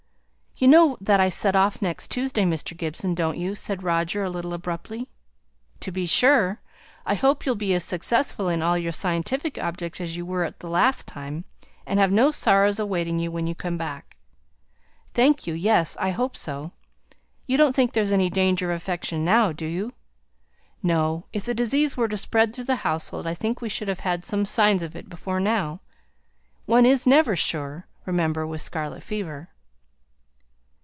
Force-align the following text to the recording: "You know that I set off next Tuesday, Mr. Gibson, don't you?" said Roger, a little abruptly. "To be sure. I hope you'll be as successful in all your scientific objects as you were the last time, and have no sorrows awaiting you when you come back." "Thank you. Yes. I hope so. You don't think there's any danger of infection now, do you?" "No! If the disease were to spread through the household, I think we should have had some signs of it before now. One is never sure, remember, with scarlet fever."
"You 0.57 0.67
know 0.67 0.95
that 1.01 1.19
I 1.19 1.29
set 1.29 1.55
off 1.55 1.81
next 1.81 2.11
Tuesday, 2.11 2.43
Mr. 2.43 2.77
Gibson, 2.77 3.15
don't 3.15 3.37
you?" 3.39 3.55
said 3.55 3.81
Roger, 3.81 4.23
a 4.23 4.29
little 4.29 4.53
abruptly. 4.53 5.09
"To 5.79 5.91
be 5.91 6.05
sure. 6.05 6.61
I 7.03 7.15
hope 7.15 7.47
you'll 7.47 7.55
be 7.55 7.73
as 7.73 7.83
successful 7.83 8.47
in 8.47 8.61
all 8.61 8.77
your 8.77 8.91
scientific 8.91 9.57
objects 9.57 9.99
as 9.99 10.15
you 10.15 10.23
were 10.23 10.53
the 10.59 10.69
last 10.69 11.07
time, 11.07 11.45
and 11.87 11.97
have 11.99 12.11
no 12.11 12.29
sorrows 12.29 12.77
awaiting 12.77 13.17
you 13.17 13.31
when 13.31 13.47
you 13.47 13.55
come 13.55 13.75
back." 13.75 14.17
"Thank 15.15 15.47
you. 15.47 15.55
Yes. 15.55 15.97
I 15.99 16.11
hope 16.11 16.37
so. 16.37 16.73
You 17.47 17.57
don't 17.57 17.73
think 17.75 17.93
there's 17.93 18.11
any 18.11 18.29
danger 18.29 18.69
of 18.71 18.75
infection 18.75 19.25
now, 19.25 19.51
do 19.51 19.65
you?" 19.65 19.93
"No! 20.83 21.25
If 21.33 21.45
the 21.45 21.55
disease 21.55 21.97
were 21.97 22.07
to 22.07 22.17
spread 22.17 22.53
through 22.53 22.65
the 22.65 22.85
household, 22.85 23.25
I 23.25 23.33
think 23.33 23.61
we 23.61 23.69
should 23.69 23.87
have 23.87 24.01
had 24.01 24.25
some 24.25 24.45
signs 24.45 24.83
of 24.83 24.95
it 24.95 25.09
before 25.09 25.39
now. 25.39 25.81
One 26.67 26.85
is 26.85 27.07
never 27.07 27.35
sure, 27.35 27.87
remember, 28.05 28.45
with 28.45 28.61
scarlet 28.61 29.01
fever." 29.01 29.47